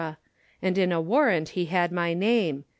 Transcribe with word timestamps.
And 0.63 0.79
in 0.79 0.91
a 0.91 0.99
warrant 0.99 1.49
he 1.49 1.65
had 1.65 1.91
my 1.91 2.15
name. 2.15 2.65